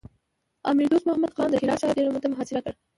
امیر 0.69 0.87
دوست 0.91 1.05
محمد 1.07 1.33
خان 1.35 1.47
د 1.49 1.55
هرات 1.61 1.79
ښار 1.81 1.95
ډېره 1.97 2.09
موده 2.13 2.27
محاصره 2.31 2.59
کړ. 2.63 2.73